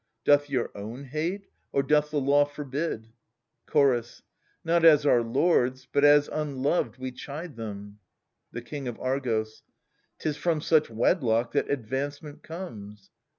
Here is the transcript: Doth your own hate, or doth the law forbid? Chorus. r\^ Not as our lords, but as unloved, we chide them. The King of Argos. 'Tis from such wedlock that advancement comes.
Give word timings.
Doth 0.25 0.49
your 0.49 0.71
own 0.75 1.03
hate, 1.03 1.45
or 1.71 1.83
doth 1.83 2.09
the 2.09 2.19
law 2.19 2.43
forbid? 2.43 3.09
Chorus. 3.67 4.23
r\^ 4.23 4.41
Not 4.65 4.83
as 4.83 5.05
our 5.05 5.21
lords, 5.21 5.87
but 5.93 6.03
as 6.03 6.27
unloved, 6.27 6.97
we 6.97 7.11
chide 7.11 7.55
them. 7.55 7.99
The 8.51 8.63
King 8.63 8.87
of 8.87 8.99
Argos. 8.99 9.61
'Tis 10.17 10.37
from 10.37 10.59
such 10.59 10.89
wedlock 10.89 11.51
that 11.51 11.69
advancement 11.69 12.41
comes. 12.41 13.11